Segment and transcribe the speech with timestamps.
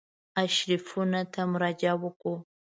[0.41, 2.35] آرشیفونو ته مراجعه وکړو.